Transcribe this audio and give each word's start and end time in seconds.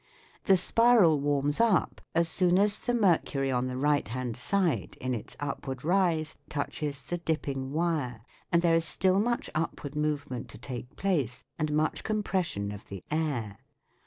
The 0.45 0.57
spiral 0.57 1.19
warms 1.19 1.59
up 1.59 2.01
as 2.15 2.27
soon 2.27 2.57
as 2.57 2.79
the 2.79 2.93
mercury 2.95 3.51
on 3.51 3.67
the 3.67 3.77
right 3.77 4.07
hand 4.07 4.35
side 4.35 4.97
in 4.99 5.13
its 5.13 5.37
upward 5.39 5.83
rise 5.83 6.35
touches 6.49 7.03
the 7.03 7.19
dipping 7.19 7.71
wire, 7.71 8.21
and 8.51 8.63
there 8.63 8.73
is 8.73 8.83
still 8.83 9.19
much 9.19 9.47
upward 9.53 9.95
movement 9.95 10.49
to 10.49 10.57
take 10.57 10.95
place 10.95 11.43
and 11.59 11.71
much 11.71 12.03
compression 12.03 12.71
of 12.71 12.89
the 12.89 13.03
air. 13.11 13.59